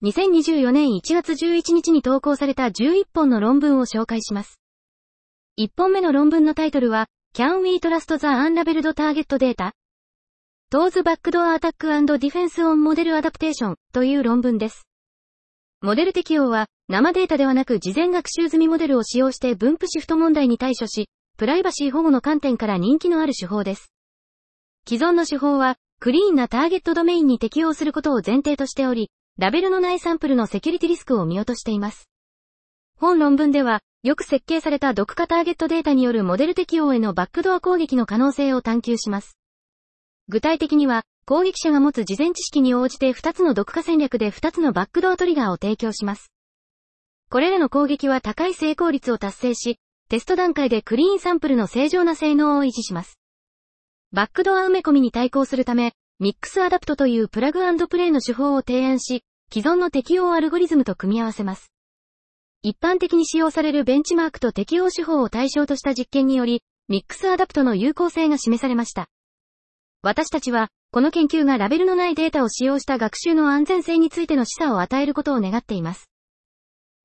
[0.00, 4.60] 2024年1月11日に投稿された11本の論文を紹介します。
[5.58, 9.72] 1本目の論文のタイトルは、Can we trust the unlabeled target data?
[10.70, 14.86] Tools Backdoor Attack and Defense on Model Adaptation という論文です。
[15.80, 23.92] モデル適用は、生データではなく事前学習済みモデルを使用して分布シフト問題に対処し、プライバシー保護の観点から人気のある手法です。
[24.88, 32.10] 既存の手法は、クリーンなターゲットドメインに適用することを前提としており、ラベルのないサンプルのセキュリティリスクを見落としています。
[32.98, 39.38] 本論文では、よく設計された読化ターゲットデータによるモデル適用へのバックドア攻撃の可能性を探求します。
[40.26, 46.32] 具体的には、攻撃者が持つ事前知識に応じて2つの読化戦略で2つのバックドアトリガーを提供します。
[47.30, 53.20] これらの攻撃は高い成功率を達成し、テスト段階でクリーンサンプルの正常な性能を維持します。
[54.10, 61.72] バックドア埋め込みに対抗するため、 MixAdapt というプラグプレイの手法を提案し、既存の適用アルゴリズムと組み合わせます。
[62.62, 69.08] 一般的に使用されるベンチマークと適用手法を対象とした実験により、 MixAdapt の有効性が示されました。
[70.02, 76.10] 私たちは、この研究がラベルのないデータを使用した学習の安全性についての示唆を与えることを願っています。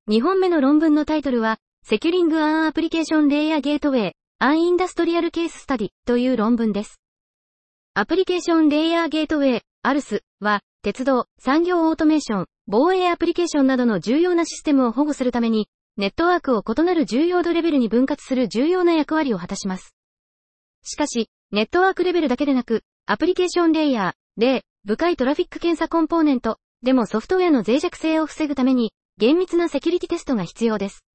[0.10, 7.00] 2本目の論文のタイトルは、 Securing an Application Layer Gateway、An Industrial Case Study という論文です。
[7.94, 19.96] Application Layer Gateway、ALGs は、鉄道、産業オートメーション、防衛アプリケーションなどの重要なシステムを保護するために、ネットワークを異なる重要度レベルに分割する重要な役割を果たします。
[20.84, 31.06] しかし、ネットワークレベルだけでなく、アプリケーションレイヤー、例、深いトラフィック検査コンポーネント、でもソフトウェアの脆弱性を防ぐために、厳密なセキュリティテストが必要です。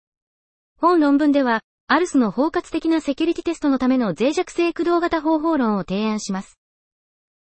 [0.81, 6.59] 本論文では、アルスの包括的なセキュリティテストのための脆弱性駆動型方法論を提案します。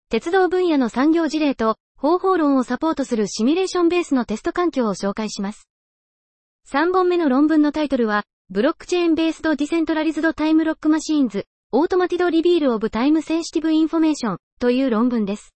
[0.10, 5.68] 鉄道分野の産業事例と方法論をサポートするシミュレーションベースのテスト環境を紹介します。
[6.72, 15.56] 3本目の論文のタイトルは、 Blockchain-Based Decentralized Time Lock Machines、Automated Reveal of Time-Sensitive Information という論文です。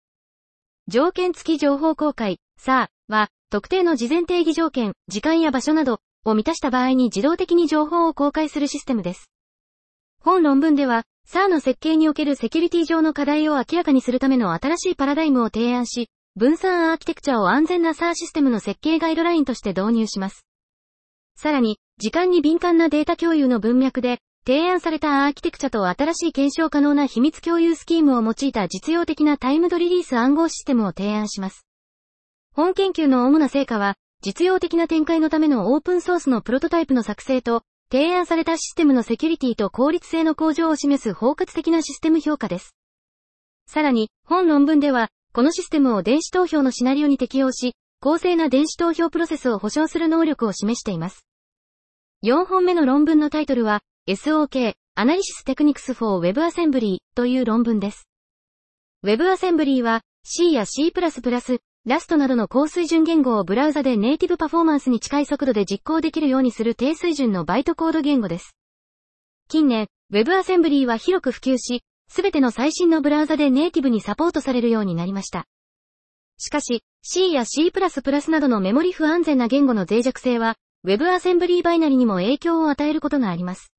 [0.87, 9.29] 条件付き情報公開、さあ、は、特定の事前定義条件、時間や場所などを満たした場合に自動的に情報を公開するシステムです。
[10.23, 20.47] 本論文では、SAR の設計におけるセキュリティ上の課題を明らかにするための新しいパラダイムを提案し、分散アーキテクチャを安全な SAR システムの設計ガイドラインとして導入します。
[21.35, 31.67] さらに、時間に敏感なデータ共有の文脈で、提案されたアーキテクチャと新しい検証可能な秘密共有スキームを用いた実用的なタイムドリリース暗号システムを提案します。
[32.55, 42.77] 本研究の主な成果は、実用的な展開のためのオープンソースのプロトタイプの作成と、提案されたシステムのセキュリティと効率性の向上を示す包括的なシステム評価です。
[43.67, 51.27] さらに、本論文では、このシステムを電子投票のシナリオに適用し、公正な電子投票プロセスを保証する能力を示しています。
[52.25, 58.09] 4本目の論文のタイトルは、SOK、Analysis Techniques for WebAssembly という論文です。
[59.05, 68.57] WebAssembly は C や C++、ラストなどの高水準言語をブラウザでネイティブパフォーマンスに近い速度で実行できるようにする低水準のバイトコード言語です。
[69.49, 75.47] 近年、WebAssembly は広く普及し、すべての最新のブラウザでネイティブにサポートされるようになりました。
[76.39, 77.73] しかし、C や C++
[78.31, 83.73] などのメモリ不安全な言語の脆弱性は、WebAssembly バイナリにも影響を与えることがあります。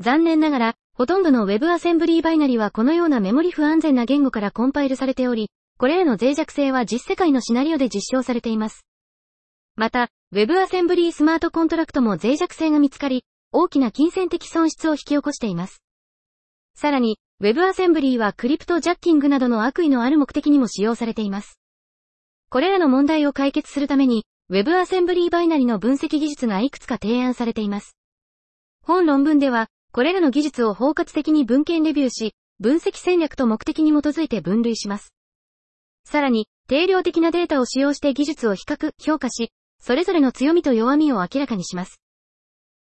[0.00, 8.84] 残念ながら、ほとんどの WebAssembly バイナリはこのようなメモリ不安全な言語からコンパイルされており、これらの脆弱性は実世界のシナリオで実証されています。
[9.76, 15.82] また、WebAssembly スマートコントラクトも脆弱性が見つかり、大きな金銭的損失を引き起こしています。
[16.74, 21.58] さらに、WebAssembly はクリプトジャッキングなどの悪意のある目的にも使用されています。
[22.50, 27.96] これらの問題を解決するために、WebAssembly バイナリの分析技術がいくつか提案されています。
[28.84, 35.14] 本論文では、これらの技術を包括的に文献レビューし、分析戦略と目的に基づいて分類します。
[36.04, 39.50] さらに、定量的なデータを使用して技術を比較、評価し、
[39.80, 42.02] それぞれの強みと弱みを明らかにします。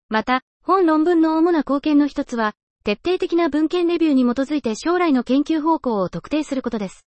[0.09, 2.53] また、本論文の主な貢献の一つは、
[2.85, 7.05] 徹底的な文献レビューに基づいて将来の研究方向を特定することです。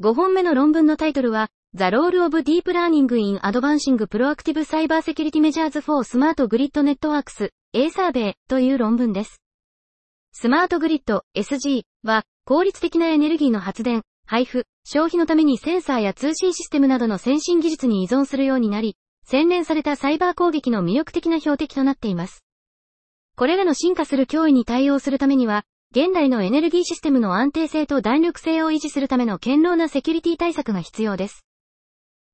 [0.00, 7.50] 5本目の論文のタイトルは、The Role of Deep Learning in Advancing Proactive Cyber Security Measures for Smart Grid Networks,
[7.74, 9.42] A Survey という論文です。
[10.32, 22.42] スマートグリッド SG は効率的なエネルギーの発電、配布、消費のためにセンサーや通信システムなどの先進技術に依存するようになり、洗練されたサイバー攻撃の魅力的な標的となっています。
[23.40, 31.46] これらの進化する脅威に対応するためには、現代のエネルギーシステムの安定性と弾力性を維持するための堅牢なセキュリティ対策が必要です。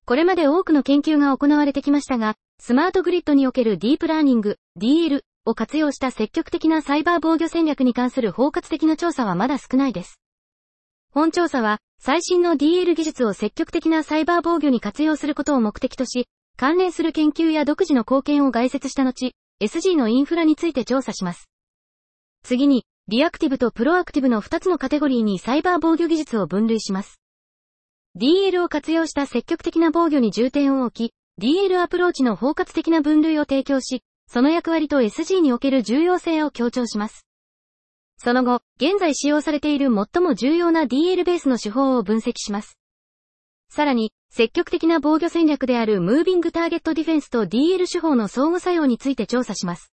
[0.04, 10.20] これまで多くの研究が行われてきましたが、スマートグリッドにおけるディープラーニング、DL を活用した積極的なサイバー防御戦略に関する包括的な調査はまだ少ないです。
[11.12, 16.26] 本調査は、最新の DL 技術を積極的なサイバー防御に活用することを目的とし、
[16.56, 21.48] 関連する研究や独自の貢献を概説した後、SG のインフラについて調査します。
[22.42, 27.20] 次に、リアクティブとプロアクティブの2つのカテゴリーにサイバー防御技術を分類します。
[28.18, 37.26] DL を活用した積極的な防御に重点を置き、DL アプローチの包括的な分類を提供し、その役割と SG における重要性を強調します。
[38.18, 42.78] その後、現在使用されている最も重要な DL ベースの手法を分析します。
[43.70, 49.93] さらに、積極的な防御戦略であるムービングターゲットディフェンスと DL 手法の相互作用について調査します。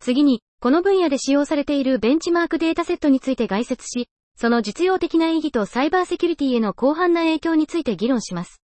[0.00, 8.60] 次に、この分野で使用されているベンチマークデータセットについて概説し、その実用的な意義とサイバーセキュリティへの広範な影響について議論します。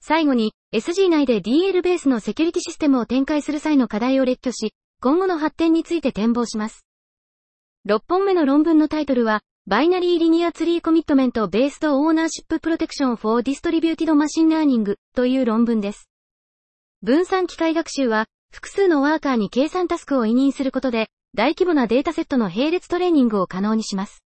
[0.00, 6.84] 最後に、SG 内で DL ベースのセキュリティシステムを展開する際の課題を列挙し、今後の発展について展望します。
[7.86, 16.10] 6本目の論文のタイトルは、 Binary Linear Tree Commitment-Based Ownership Protection for Distributed Machine Learning という論文です。
[17.00, 24.24] 分散機械学習は、複数のワーカーに計算タスクを委任することで、大規模なデータセットの並列トレーニングを可能にします。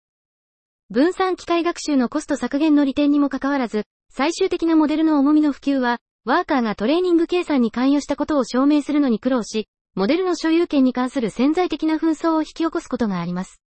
[0.88, 13.60] 分散機械学習のコスト削減の利点にもかかわらず、最終的なモデルの重みの普及は、ワーカーがトレーニング計算に関与したことを証明するのに苦労し、モデルの所有権に関する潜在的な紛争を引き起こすことがあります。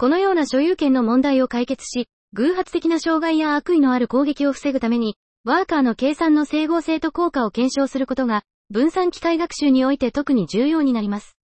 [0.00, 11.36] このような所有権の問題を解決し、偶発的な障害や悪意のある攻撃を防ぐために、ワーカーの計算の整合性と効果を検証することが、分散機械学習において特に重要になります。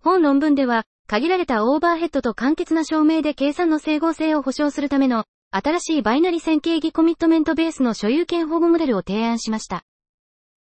[0.00, 9.82] 本論文では、限られたオーバーヘッドと簡潔な証明で計算の整合性を保証するための、新しいバイナリ線形儀コミットメントベースの所有権保護モデルを提案しました。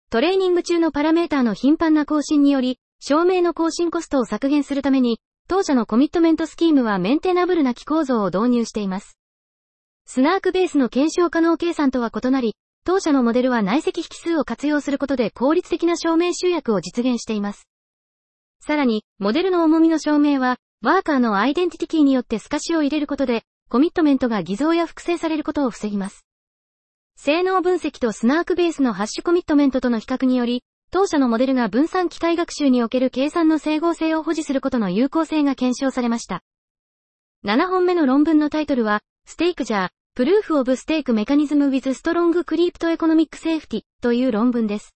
[0.10, 9.20] トレーニング中のパラメーターの頻繁な更新により、証明の更新コストを削減するために、当社のコミットメントスキームはメンテナブルな機構造を導入しています。
[10.08, 17.68] スナークベースの検証可能計算とは異なり、当社のモデルは内積引数を活用することで効率的な証明集約を実現しています。
[18.60, 26.26] さらに、モデルの重みの証明は、ワーカーのアイデンティティキーによって透かしを入れることで、コミットメントが偽造や複製されることを防ぎます。
[27.18, 30.64] 性能分析とスナークベースのハッシュコミットメントとの比較により、
[30.96, 36.42] 当社のモデルが分散機械学習における計算の整合性を保持することの有効性が検証されました。
[37.44, 44.96] 7本目の論文のタイトルは、ステークジャー、プルーフオブステークメカニズム with strong crypto economic safety という論文です。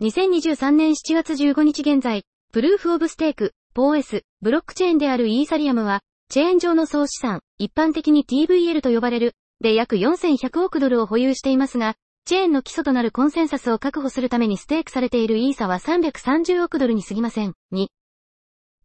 [0.00, 11.94] 2023年7月15日現在、プルーフオブステーク、POS、ブロックチェーンであるイーサリアムは、チェーン上の総資産、一般的に TVL と呼ばれる、で約4100億ドルを保有していますが、
[12.26, 17.52] チェーンの基礎となるコンセンサスを確保するためにステークされているイーサは330億ドルに過ぎません。
[17.72, 17.88] 2。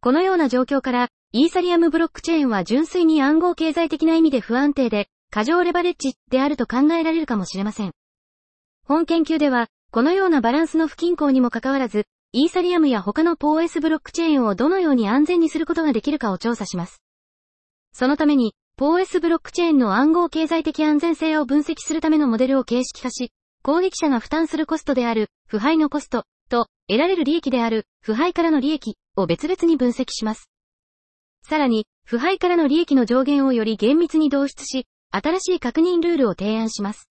[0.02, 7.92] このような状況から、イーサリアムブロックチェーンは純粋に暗号経済的な意味で不安定で、過剰レバレッジであると考えられるかもしれません。
[8.86, 17.00] 本研究では、このようなバランスの不均衡にもかかわらず、イーサリアムや他の POS ブロックチェーンをどのように安全にすることができるかを調査します。
[17.92, 23.30] そのために、POS ブロックチェーンの暗号経済的安全性を分析するためのモデルを形式化し、
[23.62, 30.48] 攻撃者が負担するコストである、腐敗のコスト、と、得られる利益である、腐敗からの利益、を別々に分析します。
[31.42, 37.10] さらに、腐敗からの利益の上限をより厳密に導出し、新しい確認ルールを提案します。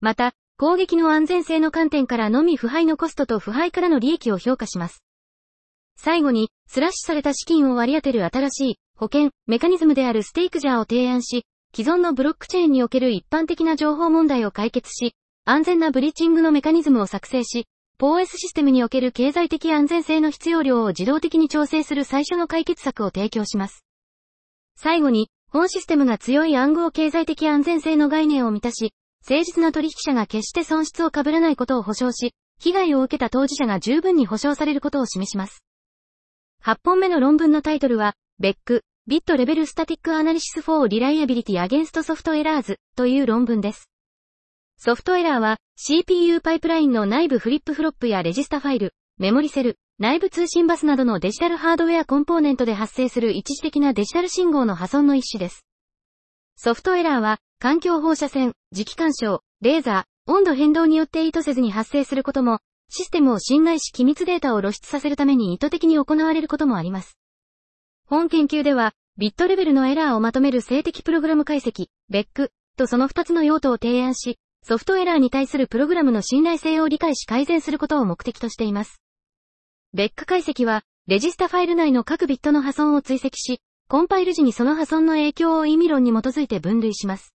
[0.00, 5.02] また、攻撃の安全性の観点からのみ腐敗のコストと腐敗からの利益を評価します。
[5.96, 15.14] 最後に、スラッシュされた資金を割り当てる新しい保険、メカニズムであるステークジャーを提案し、既存のブロックチェーンにおける一般的な情報問題を解決し、
[15.44, 17.68] 安全なブリッジングのメカニズムを作成し、
[18.00, 23.84] POS システムにおける経済的安全性の必要量を自動的に調整する最初の解決策を提供します。
[24.74, 28.92] 最後に、本システムが強い暗号経済的安全性の概念を満たし、
[29.24, 35.62] 誠実な取引者が決して損失を被らないことを保証し、被害を受けた当事者が十分に保証されることを示します。
[36.64, 43.90] 8本目の論文のタイトルは、 BEC、Bit-Level Static Analysis for Reliability against Soft Errors という論文です。
[44.76, 55.66] ソフトエラーは CPU パイプラインの内部フリップフロップやレジスタファイル、メモリセル、内部通信バスなどのデジタルハードウェアコンポーネントで発生する一時的なデジタル信号の破損の一種です。
[56.54, 67.18] ソフトエラーは、環境放射線、磁気干渉、レーザー、温度変動によって意図せずに発生することも、システムを侵害し機密データを露出させるために意図的に行われることもあります。
[68.08, 79.02] 本研究では、ビットレベルのエラーをまとめる静的プログラム解析、ベック、とその2つの用途を提案し、ソフトエラーに対するプログラムの信頼性を理解し改善することを目的としています。
[79.92, 87.34] ベック解析は、レジスタファイル内の各ビットの破損を追跡し、コンパイル時にその破損の影響を意味論に基づいて分類します。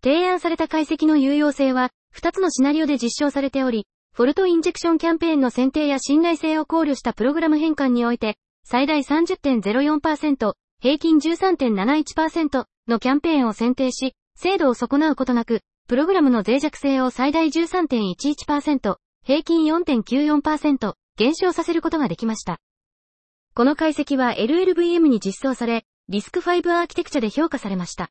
[0.00, 22.60] 提案された解析の有用性は、2つのシナリオで実証されており、フォルトインジェクションキャンペーンの選定や信頼性を考慮したプログラム変換において、最大30.04%、平均13.71%のキャンペーンを選定し、精度を損なうことなく、プログラムの脆弱性を最大13.11%、平均4.94%、減少させることができました。
[23.54, 28.10] この解析は LLVM に実装され、リスク5アーキテクチャで評価されました。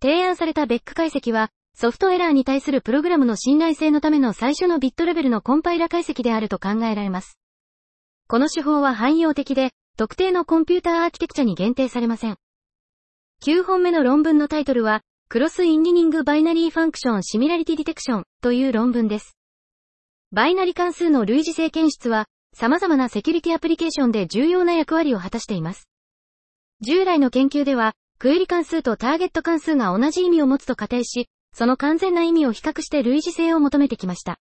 [0.00, 7.38] 提案された BEC 解析は、ソフトエラーに対するプログラムの信頼性のための最初のビットレベルのコンパイラ解析であると考えられます。
[8.30, 12.36] この手法は汎用的で、特定のコンピューターアーキテクチャに限定されません。
[13.42, 15.00] 9本目の論文のタイトルは、
[15.30, 19.38] Cross-Inlining Binary Function Similarity Detection という論文です。
[20.30, 25.88] バイナリ関数の類似性検出は、様々なセキュリティアプリケーションで重要な役割を果たしています。
[26.82, 34.38] 従来の研究では、クエリ関数とターゲット関数が同じ意味を持つと仮定し、その完全な意味を比較して類似性を求めてきました。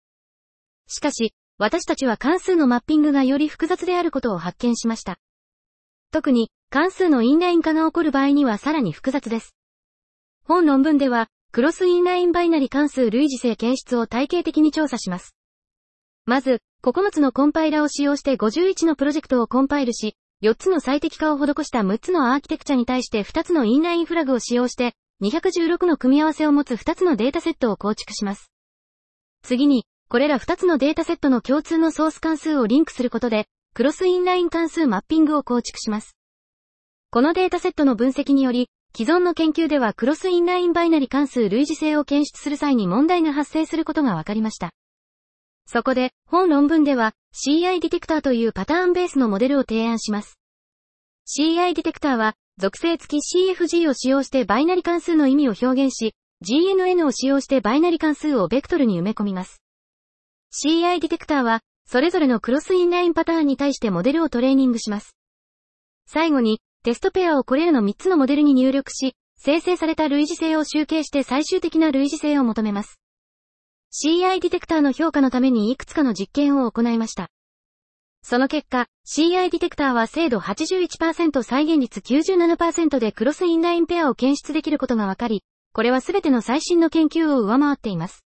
[0.87, 5.17] しかし、私たちは関数のマッピングがより複雑であることを発見しました。
[6.11, 9.55] 特に、関数のインライン化が起こる場合にはさらに複雑です。
[10.43, 15.33] 本論文では、クロスインラインバイナリ関数類似性検出を体系的に調査します。
[16.25, 24.93] まず、9つのコンパイラを使用して51のプロジェクトをコンパイルし、4つの最適化を施した6つのアーキテクチャに対して2つのインラインフラグを使用して、
[25.23, 28.51] 216の組み合わせを持つ2つのデータセットを構築します。
[29.43, 36.15] 次に、これら2つのデータセットの共通のソース関数をリンクすることで、クロスインライン関数マッピングを構築します。
[37.09, 44.69] このデータセットの分析により、既存の研究ではクロスインラインバイナリ関数類似性を検出する際に問題が発生することが分かりました。
[45.65, 50.37] そこで、本論文では CI ディテクターというパターンベースのモデルを提案します。
[51.27, 59.64] CI ディテクターは、属性付き CFG を使用してバイナリ関数の意味を表現し、GNN を使用してバイナリ関数をベクトルに埋め込みます。
[60.57, 65.17] CI ディテクターは、それぞれのクロスインラインパターンに対してモデルをトレーニングします。
[66.07, 73.01] 最後に、テストペアをこれらの3つのモデルに入力し、生成された類似性を集計して最終的な類似性を求めます。
[73.91, 77.27] CI ディテクターの評価のためにいくつかの実験を行いました。
[78.23, 85.43] その結果、CI ディテクターは精度81%再現率97%でクロスインラインペアを検出できることがわかり、
[85.73, 88.24] これはすべての最新の研究を上回っています。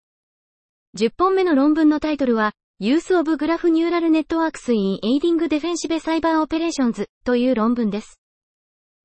[0.96, 8.20] 10本目の論文のタイトルは、Use of Graph Neural Networks in Aiding Defensive Cyber Operations という論文です。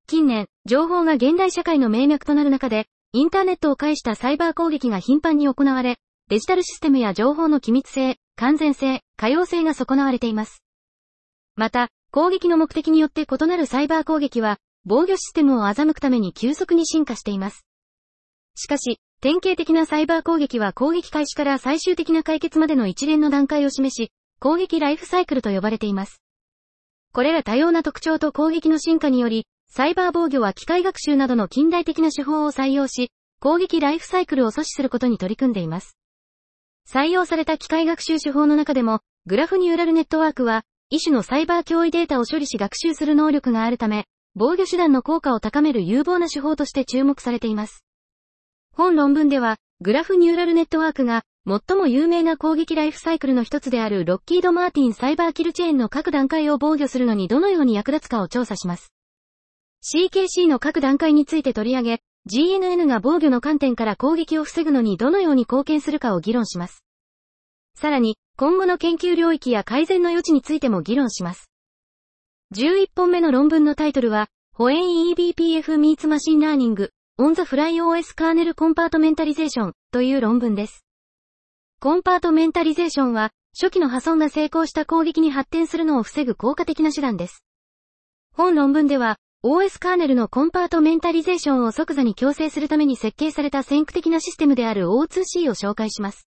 [0.05, 10.63] 近年、情報が現代社会の名脈となる中で、インターネットを介したサイバー攻撃が頻繁に行われ、デジタルシステムや情報の機密性、完全性、可用性が損なわれています。
[11.55, 17.65] また、攻撃の目的によって異なるサイバー攻撃は、防御システムを欺くために急速に進化しています。
[18.53, 26.21] しかし、典型的なサイバー攻撃は攻撃開始から最終的な解決までの一連の段階を示し、攻撃ライフサイクルと呼ばれています。
[27.11, 33.11] これら多様な特徴と攻撃の進化により、サイバー防御は機械学習などの近代的な手法を採用し、
[33.41, 35.97] 攻撃ライフサイクルを阻止することに取り組んでいます。
[36.89, 47.83] 採用された機械学習手法の中でも、グラフニューラルネットワークは、一種のサイバー脅威データを処理し学習する能力があるため、防御手段の効果を高める有望な手法として注目されています。
[48.75, 58.93] 本論文では、グラフニューラルネットワークが、最も有名な攻撃ライフサイクルの一つであるロッキード・マーティンサイバーキルチェーンの各段階を防御するのにどのように役立つかを調査します。
[59.81, 66.83] CKC の各段階について取り上げ、GNN が防御の観点から攻撃を防ぐのにどのように貢献するかを議論します。
[67.75, 71.49] さらに、今後の研究領域や改善の余地についても議論します。
[72.55, 76.89] 11本目の論文のタイトルは、ホエン eBPF meets Machine Learning
[77.21, 80.85] on the Fly OS Kernel Compartmentalization という論文です。
[81.81, 87.43] コンパートメンタリゼーションは、初期の破損が成功した攻撃に発展するのを防ぐ効果的な手段です。
[88.33, 96.25] 本論文では、OS カーネルのコンパートメンタリゼーションを即座に強制するために設計された先駆的なシステムである O2C を紹介します。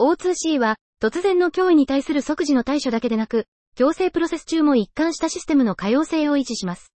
[0.00, 6.92] O2C は、突然の脅威に対する即時の対処だけでなく、強制プロセス中も一貫したシステムの可用性を維持します。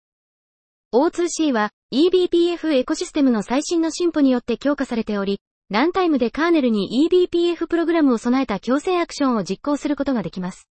[0.95, 10.69] O2C は eBPF エコシステムの最新の進歩によって強化されており、ランタイムでカーネルに eBPF プログラムを備えた強制アクションを実行することができます。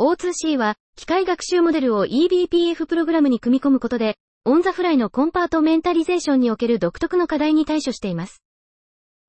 [0.00, 4.16] O2C は、機械学習モデルを eBPF プログラムに組み込むことで、
[4.46, 8.42] オンザフライのコンパートメンタリゼーションにおける独特の課題に対処しています。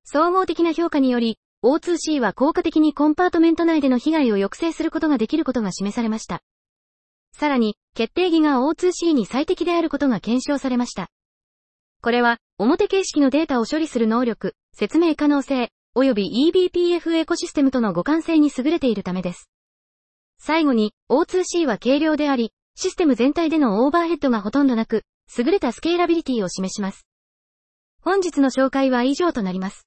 [0.06, 6.42] 総合的な評価により、O2C は効果的にコンパートメント内での被害を抑制することができることが示されました。
[7.32, 11.10] さらに、決定木が O2C に最適であることが検証されました。
[12.02, 19.50] これは、表形式のデータを処理する能力、説明可能性、及び eBPF エコシステムとの互換性に優れているためです。
[20.40, 25.04] 最後に、O2C は軽量であり、システム全体でのオーバーヘッドがほとんどなく、
[25.38, 27.06] 優れたスケーラビリティを示します。
[28.02, 29.86] 本日の紹介は以上となります。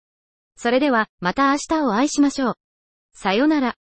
[0.57, 2.55] それでは、また明日をお会いしましょう。
[3.15, 3.77] さよなら。